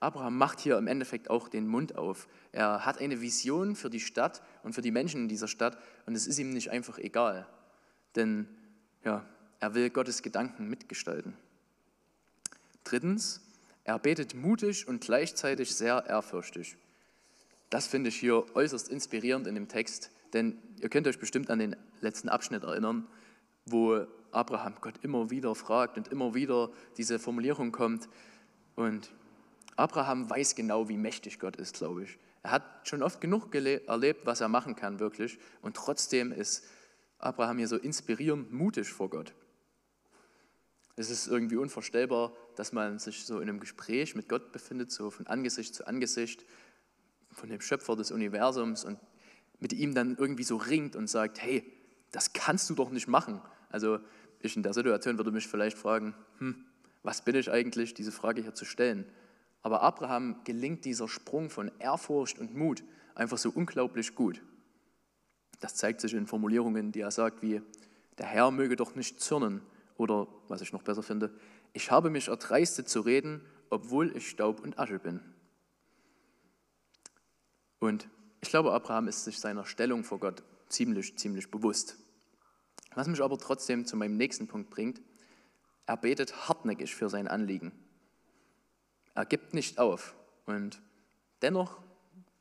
[0.00, 2.26] Abraham macht hier im Endeffekt auch den Mund auf.
[2.52, 6.14] Er hat eine Vision für die Stadt und für die Menschen in dieser Stadt und
[6.14, 7.46] es ist ihm nicht einfach egal.
[8.16, 8.48] Denn
[9.04, 9.24] ja,
[9.60, 11.36] er will Gottes Gedanken mitgestalten.
[12.84, 13.40] Drittens,
[13.84, 16.76] er betet mutig und gleichzeitig sehr ehrfürchtig.
[17.70, 21.58] Das finde ich hier äußerst inspirierend in dem Text, denn ihr könnt euch bestimmt an
[21.58, 23.06] den letzten Abschnitt erinnern,
[23.66, 28.08] wo Abraham Gott immer wieder fragt und immer wieder diese Formulierung kommt.
[28.74, 29.10] Und
[29.76, 32.18] Abraham weiß genau, wie mächtig Gott ist, glaube ich.
[32.42, 35.38] Er hat schon oft genug erlebt, was er machen kann, wirklich.
[35.60, 36.64] Und trotzdem ist
[37.18, 39.34] Abraham hier so inspirierend mutig vor Gott.
[40.96, 45.10] Es ist irgendwie unvorstellbar, dass man sich so in einem Gespräch mit Gott befindet, so
[45.10, 46.44] von Angesicht zu Angesicht,
[47.38, 48.98] von dem Schöpfer des Universums und
[49.60, 51.64] mit ihm dann irgendwie so ringt und sagt, hey,
[52.10, 53.40] das kannst du doch nicht machen.
[53.70, 53.98] Also
[54.40, 56.64] ich in der Situation würde mich vielleicht fragen, hm,
[57.02, 59.04] was bin ich eigentlich, diese Frage hier zu stellen.
[59.62, 64.42] Aber Abraham gelingt dieser Sprung von Ehrfurcht und Mut einfach so unglaublich gut.
[65.60, 67.60] Das zeigt sich in Formulierungen, die er sagt, wie
[68.18, 69.62] der Herr möge doch nicht zürnen
[69.96, 71.32] oder, was ich noch besser finde,
[71.72, 75.20] ich habe mich erdreistet zu reden, obwohl ich Staub und Asche bin.
[77.80, 78.08] Und
[78.40, 81.96] ich glaube, Abraham ist sich seiner Stellung vor Gott ziemlich, ziemlich bewusst.
[82.94, 85.00] Was mich aber trotzdem zu meinem nächsten Punkt bringt,
[85.86, 87.72] er betet hartnäckig für sein Anliegen.
[89.14, 90.14] Er gibt nicht auf.
[90.46, 90.80] Und
[91.42, 91.80] dennoch,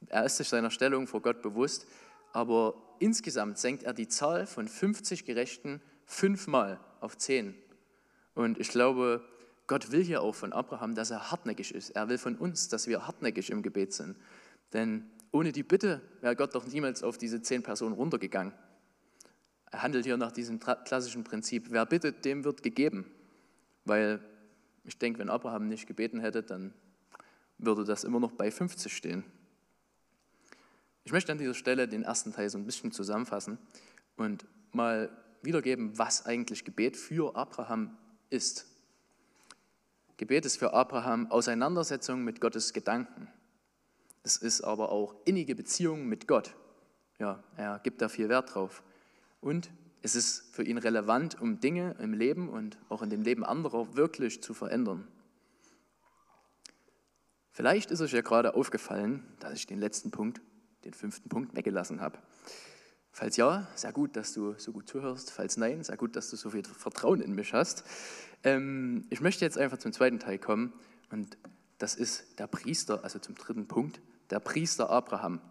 [0.07, 1.87] er ist sich seiner Stellung vor Gott bewusst,
[2.33, 7.55] aber insgesamt senkt er die Zahl von 50 Gerechten fünfmal auf zehn.
[8.35, 9.23] Und ich glaube,
[9.65, 11.89] Gott will hier auch von Abraham, dass er hartnäckig ist.
[11.91, 14.17] Er will von uns, dass wir hartnäckig im Gebet sind.
[14.73, 18.53] Denn ohne die Bitte wäre Gott doch niemals auf diese zehn Personen runtergegangen.
[19.71, 23.05] Er handelt hier nach diesem klassischen Prinzip, wer bittet, dem wird gegeben.
[23.85, 24.21] Weil
[24.85, 26.73] ich denke, wenn Abraham nicht gebeten hätte, dann
[27.57, 29.23] würde das immer noch bei 50 stehen.
[31.03, 33.57] Ich möchte an dieser Stelle den ersten Teil so ein bisschen zusammenfassen
[34.15, 35.09] und mal
[35.41, 37.97] wiedergeben, was eigentlich Gebet für Abraham
[38.29, 38.65] ist.
[40.17, 43.27] Gebet ist für Abraham Auseinandersetzung mit Gottes Gedanken.
[44.27, 46.53] Es ist aber auch innige Beziehung mit Gott.
[47.17, 48.83] Ja, er gibt da viel Wert drauf.
[49.39, 53.45] Und es ist für ihn relevant, um Dinge im Leben und auch in dem Leben
[53.45, 55.07] anderer wirklich zu verändern.
[57.53, 60.41] Vielleicht ist euch ja gerade aufgefallen, dass ich den letzten Punkt,
[60.83, 62.19] den fünften Punkt, weggelassen habe.
[63.13, 65.31] Falls ja, sehr gut, dass du so gut zuhörst.
[65.31, 67.85] Falls nein, sehr gut, dass du so viel Vertrauen in mich hast.
[68.43, 70.73] Ähm, ich möchte jetzt einfach zum zweiten Teil kommen
[71.11, 71.37] und
[71.77, 75.41] das ist der Priester, also zum dritten Punkt, der Priester Abraham.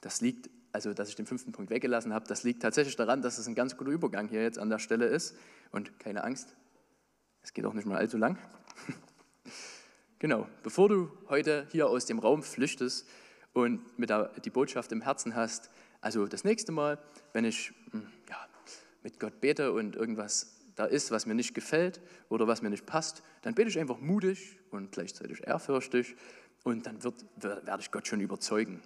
[0.00, 3.38] Das liegt also dass ich den fünften Punkt weggelassen habe, das liegt tatsächlich daran, dass
[3.38, 5.36] es ein ganz guter Übergang hier jetzt an der Stelle ist.
[5.70, 6.54] Und keine Angst,
[7.42, 8.38] es geht auch nicht mal allzu lang.
[10.18, 13.08] genau, bevor du heute hier aus dem Raum flüchtest
[13.52, 16.98] und mit der, die Botschaft im Herzen hast, also das nächste Mal,
[17.32, 18.36] wenn ich hm, ja,
[19.02, 22.86] mit Gott bete und irgendwas da ist, was mir nicht gefällt oder was mir nicht
[22.86, 26.14] passt, dann bete ich einfach mutig und gleichzeitig ehrfürchtig
[26.64, 28.82] und dann wird, werde ich Gott schon überzeugen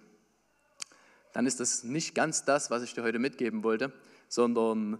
[1.33, 3.91] dann ist das nicht ganz das, was ich dir heute mitgeben wollte,
[4.29, 4.99] sondern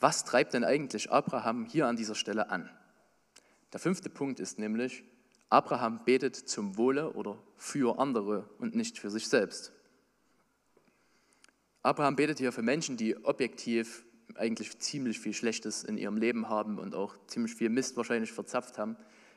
[0.00, 2.68] was treibt denn eigentlich Abraham hier an dieser Stelle an?
[3.72, 5.04] Der fünfte Punkt ist nämlich,
[5.48, 9.72] Abraham betet zum Wohle oder für andere und nicht für sich selbst.
[11.82, 16.78] Abraham betet hier für Menschen, die objektiv eigentlich ziemlich viel Schlechtes in ihrem Leben haben
[16.78, 18.96] und auch ziemlich viel Mist wahrscheinlich verzapft haben.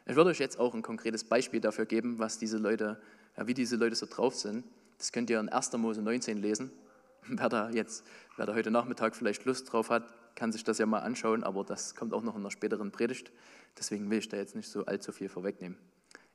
[0.10, 3.00] Ich würde euch jetzt auch ein konkretes Beispiel dafür geben, was diese Leute,
[3.38, 4.66] wie diese Leute so drauf sind.
[4.98, 5.72] Das könnt ihr in 1.
[5.74, 6.72] Mose 19 lesen.
[7.28, 8.04] Wer da jetzt,
[8.36, 11.64] wer da heute Nachmittag vielleicht Lust drauf hat, kann sich das ja mal anschauen, aber
[11.64, 13.32] das kommt auch noch in einer späteren Predigt.
[13.78, 15.78] Deswegen will ich da jetzt nicht so allzu viel vorwegnehmen.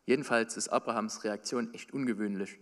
[0.07, 2.61] Jedenfalls ist Abrahams Reaktion echt ungewöhnlich.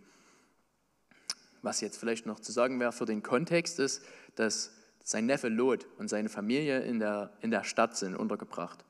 [1.61, 4.03] Was jetzt vielleicht noch zu sagen wäre für den Kontext ist,
[4.37, 4.73] dass
[5.05, 8.83] sein Neffe Lot und seine Familie in der, in der Stadt sind untergebracht.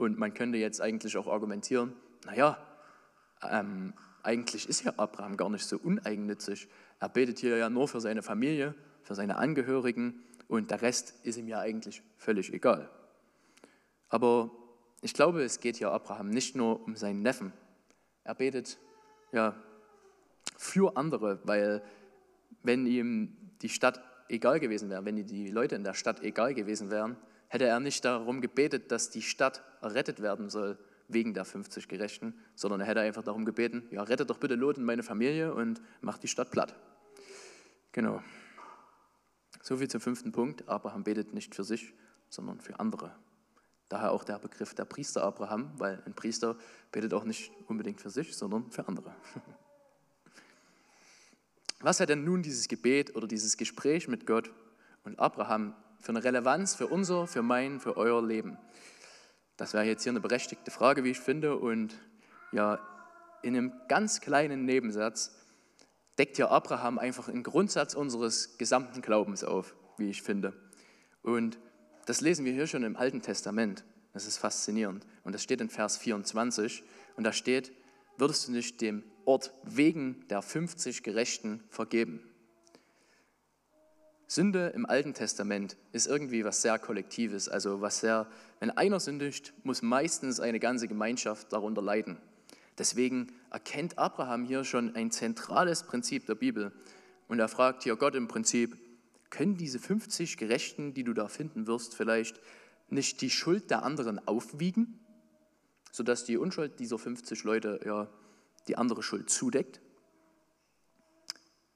[0.00, 2.56] Und man könnte jetzt eigentlich auch argumentieren, naja,
[3.42, 6.68] ähm, eigentlich ist ja Abraham gar nicht so uneigennützig.
[7.00, 11.36] Er betet hier ja nur für seine Familie, für seine Angehörigen und der Rest ist
[11.36, 12.88] ihm ja eigentlich völlig egal.
[14.08, 14.50] Aber
[15.02, 17.52] ich glaube, es geht hier Abraham nicht nur um seinen Neffen.
[18.24, 18.78] Er betet
[19.32, 19.54] ja
[20.56, 21.82] für andere, weil
[22.62, 26.90] wenn ihm die Stadt egal gewesen wäre, wenn die Leute in der Stadt egal gewesen
[26.90, 27.18] wären,
[27.50, 32.34] hätte er nicht darum gebetet, dass die Stadt errettet werden soll, wegen der 50 Gerechten,
[32.54, 35.82] sondern er hätte einfach darum gebeten, ja, rettet doch bitte Lot und meine Familie und
[36.00, 36.74] macht die Stadt platt.
[37.92, 38.22] Genau.
[39.62, 40.68] So viel zum fünften Punkt.
[40.68, 41.92] Abraham betet nicht für sich,
[42.28, 43.14] sondern für andere.
[43.88, 46.56] Daher auch der Begriff der Priester Abraham, weil ein Priester
[46.92, 49.12] betet auch nicht unbedingt für sich, sondern für andere.
[51.80, 54.52] Was hat denn nun dieses Gebet oder dieses Gespräch mit Gott
[55.02, 58.58] und Abraham für eine Relevanz für unser, für mein, für euer Leben?
[59.56, 61.56] Das wäre jetzt hier eine berechtigte Frage, wie ich finde.
[61.56, 61.94] Und
[62.52, 62.78] ja,
[63.42, 65.36] in einem ganz kleinen Nebensatz
[66.18, 70.54] deckt hier Abraham einfach einen Grundsatz unseres gesamten Glaubens auf, wie ich finde.
[71.22, 71.58] Und
[72.06, 73.84] das lesen wir hier schon im Alten Testament.
[74.12, 75.06] Das ist faszinierend.
[75.24, 76.82] Und das steht in Vers 24.
[77.16, 77.72] Und da steht,
[78.16, 82.29] würdest du nicht dem Ort wegen der 50 Gerechten vergeben?
[84.30, 88.28] Sünde im Alten Testament ist irgendwie was sehr Kollektives, also was sehr,
[88.60, 92.16] wenn einer sündigt, muss meistens eine ganze Gemeinschaft darunter leiden.
[92.78, 96.70] Deswegen erkennt Abraham hier schon ein zentrales Prinzip der Bibel.
[97.26, 98.76] Und er fragt hier Gott im Prinzip,
[99.30, 102.40] können diese 50 Gerechten, die du da finden wirst, vielleicht
[102.88, 105.00] nicht die Schuld der anderen aufwiegen,
[105.90, 108.06] sodass die Unschuld dieser 50 Leute ja
[108.68, 109.80] die andere Schuld zudeckt?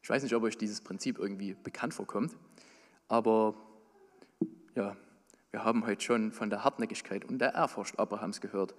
[0.04, 2.36] Ich weiß nicht, ob euch dieses Prinzip irgendwie bekannt vorkommt,
[3.08, 3.54] aber
[4.74, 4.94] ja,
[5.54, 8.74] Wir haben heute schon von der Hartnäckigkeit und der Ehrfurcht Abrahams gehört.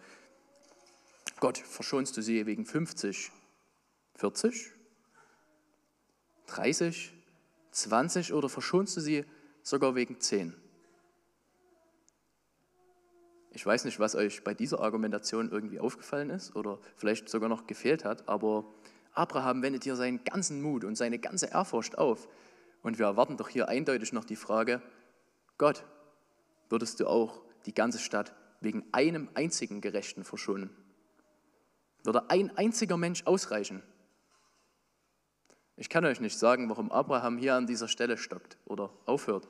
[1.39, 3.31] Gott, verschonst du sie wegen 50,
[4.15, 4.73] 40,
[6.47, 7.13] 30,
[7.71, 9.23] 20 oder verschonst du sie
[9.63, 10.53] sogar wegen 10?
[13.51, 17.67] Ich weiß nicht, was euch bei dieser Argumentation irgendwie aufgefallen ist oder vielleicht sogar noch
[17.67, 18.65] gefehlt hat, aber
[19.15, 22.27] Abraham wendet hier seinen ganzen Mut und seine ganze Ehrfurcht auf.
[22.83, 24.81] Und wir erwarten doch hier eindeutig noch die Frage,
[25.57, 25.85] Gott,
[26.69, 30.69] würdest du auch die ganze Stadt wegen einem einzigen Gerechten verschonen?
[32.03, 33.81] Würde ein einziger Mensch ausreichen?
[35.77, 39.47] Ich kann euch nicht sagen, warum Abraham hier an dieser Stelle stockt oder aufhört.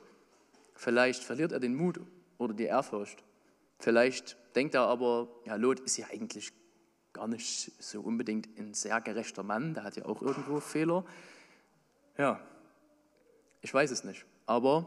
[0.74, 2.00] Vielleicht verliert er den Mut
[2.38, 3.22] oder die Ehrfurcht.
[3.78, 6.52] Vielleicht denkt er aber, ja, Lot ist ja eigentlich
[7.16, 11.04] gar nicht so unbedingt ein sehr gerechter Mann, der hat ja auch irgendwo Fehler.
[12.18, 12.40] Ja,
[13.62, 14.26] ich weiß es nicht.
[14.44, 14.86] Aber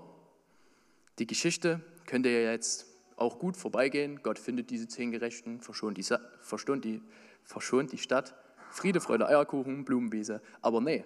[1.17, 2.85] die Geschichte könnte ja jetzt
[3.17, 4.21] auch gut vorbeigehen.
[4.23, 6.05] Gott findet diese zehn Gerechten, verschont die,
[6.39, 7.01] verschont die,
[7.43, 8.35] verschont die Stadt.
[8.71, 10.41] Friede, Freude, Eierkuchen, Blumenwiese.
[10.61, 11.03] Aber nee,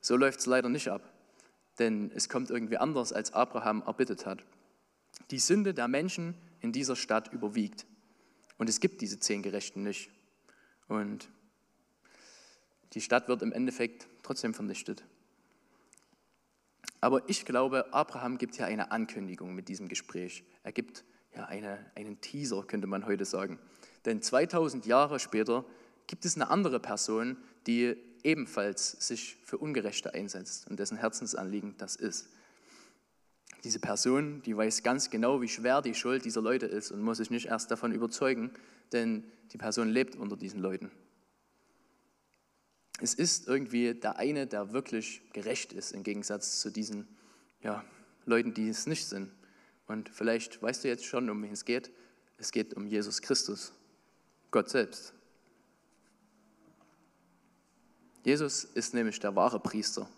[0.00, 1.02] so läuft es leider nicht ab.
[1.78, 4.44] Denn es kommt irgendwie anders, als Abraham erbittet hat.
[5.30, 7.84] Die Sünde der Menschen in dieser Stadt überwiegt.
[8.56, 10.10] Und es gibt diese zehn Gerechten nicht.
[10.88, 11.28] Und
[12.92, 15.04] die Stadt wird im Endeffekt trotzdem vernichtet.
[17.00, 20.44] Aber ich glaube, Abraham gibt hier eine Ankündigung mit diesem Gespräch.
[20.62, 23.58] Er gibt ja eine, einen Teaser, könnte man heute sagen.
[24.04, 25.64] Denn 2000 Jahre später
[26.06, 31.96] gibt es eine andere Person, die ebenfalls sich für Ungerechte einsetzt und dessen Herzensanliegen das
[31.96, 32.28] ist.
[33.64, 37.16] Diese Person, die weiß ganz genau, wie schwer die Schuld dieser Leute ist und muss
[37.16, 38.50] sich nicht erst davon überzeugen,
[38.92, 40.90] denn die Person lebt unter diesen Leuten.
[43.00, 47.08] Es ist irgendwie der eine, der wirklich gerecht ist, im Gegensatz zu diesen
[47.62, 47.84] ja,
[48.26, 49.30] Leuten, die es nicht sind.
[49.86, 51.90] Und vielleicht weißt du jetzt schon, um wen es geht.
[52.36, 53.72] Es geht um Jesus Christus,
[54.50, 55.14] Gott selbst.
[58.24, 60.08] Jesus ist nämlich der wahre Priester.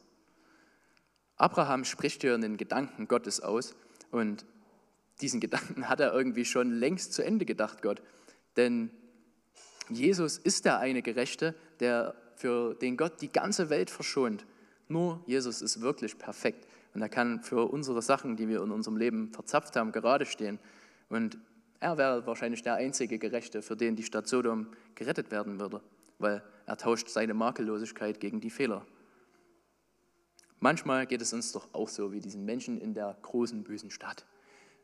[1.37, 3.75] Abraham spricht hier in den Gedanken Gottes aus
[4.11, 4.45] und
[5.21, 8.03] diesen Gedanken hat er irgendwie schon längst zu Ende gedacht, Gott.
[8.57, 8.91] Denn
[9.89, 14.47] Jesus ist der eine Gerechte, der für den Gott die ganze Welt verschont.
[14.89, 18.97] Nur Jesus ist wirklich perfekt und er kann für unsere Sachen, die wir in unserem
[18.97, 20.59] Leben verzapft haben, gerade stehen.
[21.09, 21.39] Und
[21.81, 25.83] er wäre wahrscheinlich der einzige Gerechte, für den die Stadt Sodom gerettet werden würde,
[26.19, 28.87] weil er tauscht seine Makellosigkeit gegen die Fehler
[30.61, 34.25] Manchmal geht es uns doch auch so wie diesen Menschen in der großen, bösen Stadt.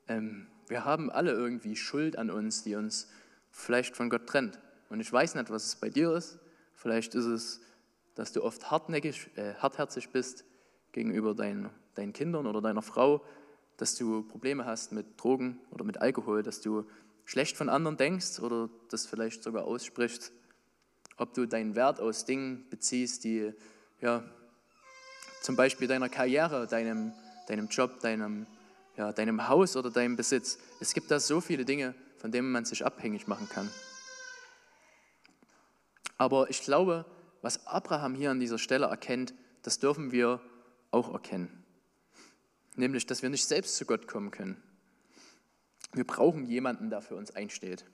[0.09, 3.09] Ähm, wir haben alle irgendwie Schuld an uns, die uns
[3.51, 4.59] vielleicht von Gott trennt.
[4.91, 6.39] Und ich weiß nicht, was es bei dir ist.
[6.75, 7.61] Vielleicht ist es,
[8.15, 10.45] dass du oft hartnäckig, äh, hartherzig bist
[10.93, 13.25] gegenüber dein, deinen Kindern oder deiner Frau,
[13.77, 16.85] dass du Probleme hast mit Drogen oder mit Alkohol, dass du
[17.25, 20.33] schlecht von anderen denkst oder das vielleicht sogar aussprichst,
[21.17, 23.53] ob du deinen Wert aus Dingen beziehst, die
[24.01, 24.25] ja,
[25.43, 27.13] zum Beispiel deiner Karriere, deinem,
[27.49, 28.47] deinem Job, deinem,
[28.97, 30.59] ja, deinem Haus oder deinem Besitz.
[30.81, 33.69] Es gibt da so viele Dinge, von denen man sich abhängig machen kann.
[36.17, 37.05] Aber ich glaube,
[37.43, 40.41] was Abraham hier an dieser Stelle erkennt, das dürfen wir
[40.93, 41.65] auch erkennen.
[42.77, 44.63] Nämlich, dass wir nicht selbst zu Gott kommen können.
[45.93, 47.85] Wir brauchen jemanden, der für uns einsteht.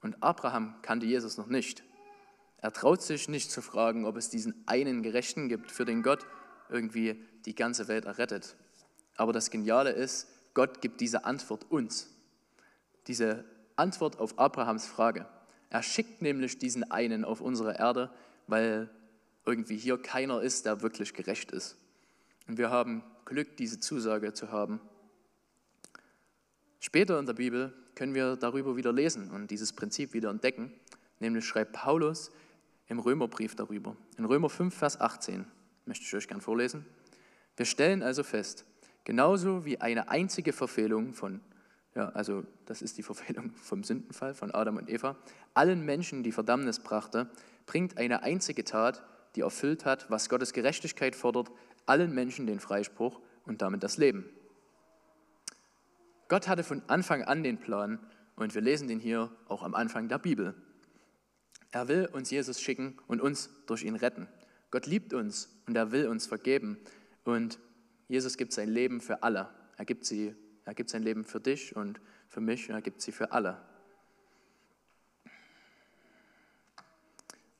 [0.00, 1.82] Und Abraham kannte Jesus noch nicht.
[2.58, 6.24] Er traut sich nicht zu fragen, ob es diesen einen Gerechten gibt, für den Gott
[6.68, 8.56] irgendwie die ganze Welt errettet.
[9.16, 12.08] Aber das Geniale ist, Gott gibt diese Antwort uns.
[13.06, 13.44] Diese
[13.76, 15.26] Antwort auf Abrahams Frage.
[15.70, 18.10] Er schickt nämlich diesen einen auf unsere Erde,
[18.46, 18.88] weil
[19.44, 21.76] irgendwie hier keiner ist, der wirklich gerecht ist.
[22.46, 24.80] Und wir haben Glück, diese Zusage zu haben.
[26.80, 30.72] Später in der Bibel können wir darüber wieder lesen und dieses Prinzip wieder entdecken.
[31.20, 32.30] Nämlich schreibt Paulus
[32.88, 33.96] im Römerbrief darüber.
[34.18, 35.46] In Römer 5, Vers 18
[35.86, 36.84] möchte ich euch gern vorlesen.
[37.56, 38.64] Wir stellen also fest,
[39.04, 41.40] genauso wie eine einzige Verfehlung von,
[41.94, 45.16] ja, also das ist die Verfehlung vom Sündenfall von Adam und Eva,
[45.54, 47.30] allen Menschen die Verdammnis brachte,
[47.66, 49.04] bringt eine einzige Tat,
[49.36, 51.50] die erfüllt hat, was Gottes Gerechtigkeit fordert,
[51.86, 54.24] allen Menschen den Freispruch und damit das Leben.
[56.28, 57.98] Gott hatte von Anfang an den Plan
[58.36, 60.54] und wir lesen den hier auch am Anfang der Bibel.
[61.70, 64.28] Er will uns Jesus schicken und uns durch ihn retten.
[64.74, 66.80] Gott liebt uns und er will uns vergeben.
[67.22, 67.60] Und
[68.08, 69.48] Jesus gibt sein Leben für alle.
[69.76, 73.00] Er gibt, sie, er gibt sein Leben für dich und für mich und er gibt
[73.00, 73.62] sie für alle.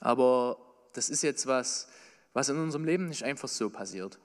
[0.01, 0.57] Aber
[0.91, 1.87] das ist jetzt was,
[2.33, 4.19] was in unserem Leben nicht einfach so passiert.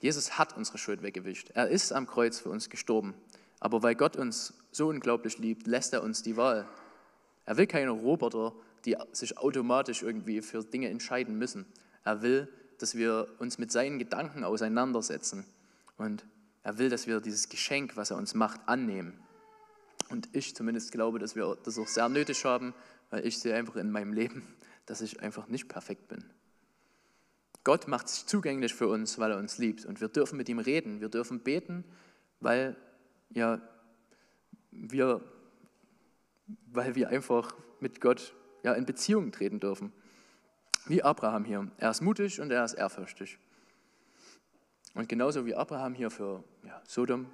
[0.00, 1.50] Jesus hat unsere Schuld weggewischt.
[1.54, 3.14] Er ist am Kreuz für uns gestorben.
[3.58, 6.68] Aber weil Gott uns so unglaublich liebt, lässt er uns die Wahl.
[7.46, 8.54] Er will keine Roboter,
[8.84, 11.66] die sich automatisch irgendwie für Dinge entscheiden müssen.
[12.06, 12.48] Er will,
[12.78, 15.44] dass wir uns mit seinen Gedanken auseinandersetzen.
[15.96, 16.24] Und
[16.62, 19.18] er will, dass wir dieses Geschenk, was er uns macht, annehmen.
[20.08, 22.74] Und ich zumindest glaube, dass wir das auch sehr nötig haben,
[23.10, 24.46] weil ich sehe einfach in meinem Leben,
[24.86, 26.24] dass ich einfach nicht perfekt bin.
[27.64, 29.84] Gott macht sich zugänglich für uns, weil er uns liebt.
[29.84, 31.82] Und wir dürfen mit ihm reden, wir dürfen beten,
[32.38, 32.76] weil,
[33.30, 33.60] ja,
[34.70, 35.20] wir,
[36.70, 38.32] weil wir einfach mit Gott
[38.62, 39.92] ja, in Beziehung treten dürfen.
[40.88, 41.68] Wie Abraham hier.
[41.78, 43.38] Er ist mutig und er ist ehrfürchtig.
[44.94, 47.26] Und genauso wie Abraham hier für ja, Sodom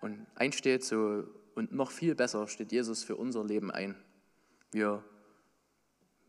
[0.00, 1.24] und einsteht, so
[1.54, 3.96] und noch viel besser steht Jesus für unser Leben ein.
[4.72, 5.04] Wir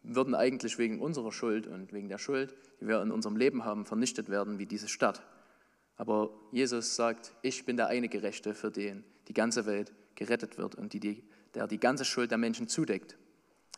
[0.03, 3.86] würden eigentlich wegen unserer Schuld und wegen der Schuld, die wir in unserem Leben haben,
[3.86, 5.26] vernichtet werden wie diese Stadt.
[5.95, 10.76] Aber Jesus sagt, ich bin der eine Gerechte, für den die ganze Welt gerettet wird
[10.76, 13.18] und die, der die ganze Schuld der Menschen zudeckt.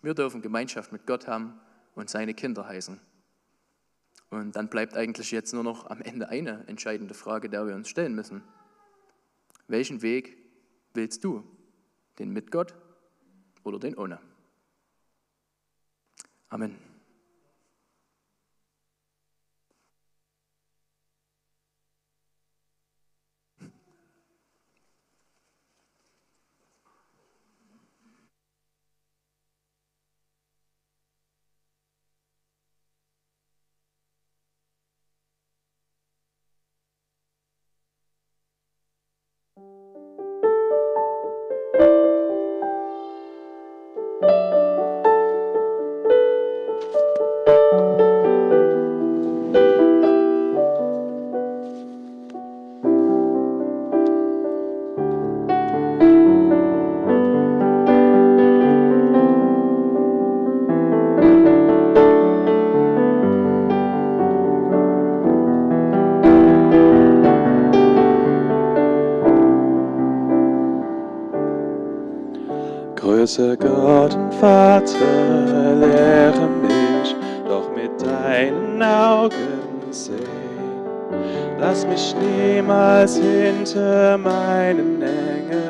[0.02, 1.60] Wir dürfen Gemeinschaft mit Gott haben
[1.96, 3.00] und seine Kinder heißen.
[4.30, 7.90] Und dann bleibt eigentlich jetzt nur noch am Ende eine entscheidende Frage, der wir uns
[7.90, 8.44] stellen müssen.
[9.68, 10.38] Welchen Weg
[10.94, 11.44] willst du?
[12.20, 12.76] Den mit Gott
[13.64, 14.20] oder den ohne?
[16.50, 16.89] Amen.
[74.94, 77.16] Vater, lehre mich
[77.48, 80.18] doch mit deinen Augen sehen.
[81.60, 85.68] Lass mich niemals hinter meinen engen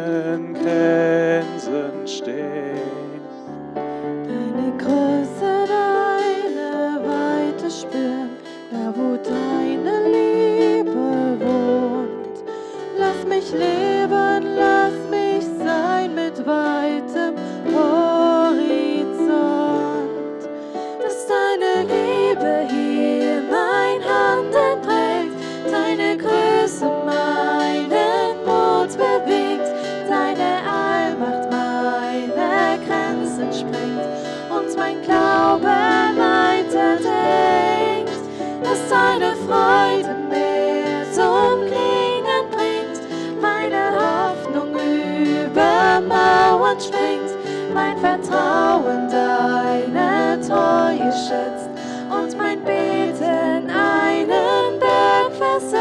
[38.89, 47.31] dass deine Freude mir zum Klingen bringt, meine Hoffnung über Mauern springt,
[47.73, 51.69] mein Vertrauen deine Treue schätzt
[52.09, 55.79] und mein Beten einen Berg versetzt.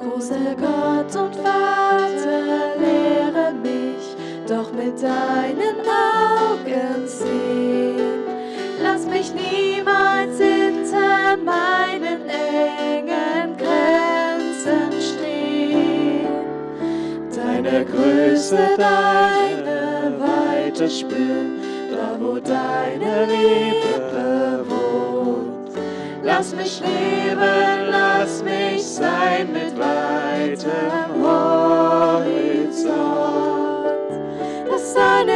[0.00, 4.16] Großer Gott und Vater, lehre mich
[4.46, 5.71] doch mit deinen
[17.92, 25.76] Größe, deine Weite spüren, da wo deine Liebe wohnt.
[26.22, 32.62] Lass mich leben, lass mich sein mit weitem Horizont.
[34.70, 35.31] dass deine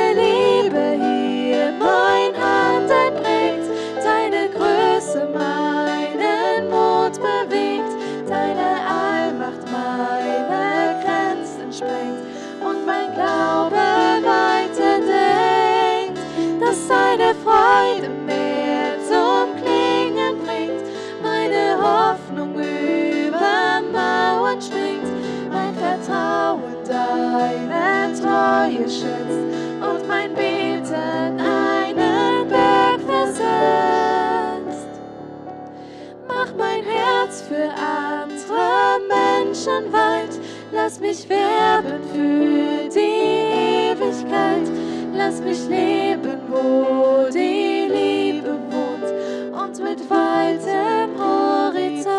[39.67, 40.39] Menschen weit,
[40.73, 44.71] lass mich werben für die Ewigkeit,
[45.13, 49.13] lass mich leben, wo die Liebe wohnt.
[49.53, 52.15] Und mit weitem Horizont.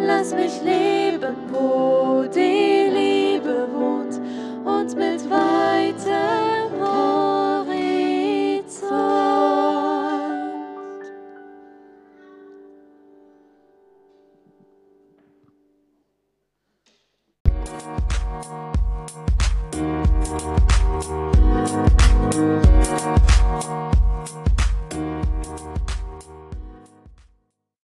[0.00, 4.20] Lass mich leben wo die Liebe wohnt.
[4.64, 5.28] Und mit